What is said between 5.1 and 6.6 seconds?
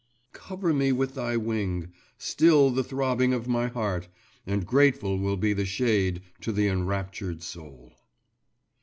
will be the shade To